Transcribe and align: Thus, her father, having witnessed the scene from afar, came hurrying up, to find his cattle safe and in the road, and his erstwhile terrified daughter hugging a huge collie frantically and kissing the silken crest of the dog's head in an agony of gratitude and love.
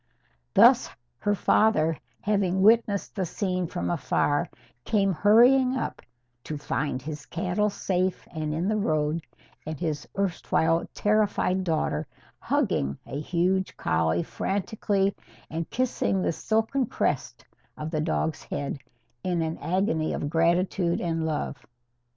Thus, 0.55 0.89
her 1.19 1.35
father, 1.35 1.95
having 2.21 2.63
witnessed 2.63 3.15
the 3.15 3.23
scene 3.23 3.67
from 3.67 3.91
afar, 3.91 4.49
came 4.83 5.13
hurrying 5.13 5.77
up, 5.77 6.01
to 6.45 6.57
find 6.57 6.99
his 6.99 7.27
cattle 7.27 7.69
safe 7.69 8.27
and 8.31 8.51
in 8.51 8.67
the 8.67 8.77
road, 8.79 9.21
and 9.63 9.79
his 9.79 10.07
erstwhile 10.17 10.89
terrified 10.95 11.63
daughter 11.63 12.07
hugging 12.39 12.97
a 13.05 13.19
huge 13.19 13.77
collie 13.77 14.23
frantically 14.23 15.15
and 15.51 15.69
kissing 15.69 16.19
the 16.23 16.31
silken 16.31 16.87
crest 16.87 17.45
of 17.77 17.91
the 17.91 18.01
dog's 18.01 18.41
head 18.45 18.79
in 19.23 19.43
an 19.43 19.59
agony 19.59 20.13
of 20.13 20.31
gratitude 20.31 20.99
and 20.99 21.27
love. 21.27 21.63